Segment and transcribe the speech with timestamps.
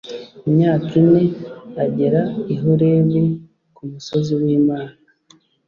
[0.47, 1.21] Imyaka ine
[1.83, 2.21] agera
[2.53, 3.21] i Horebu
[3.75, 4.93] ku musozi w Imana.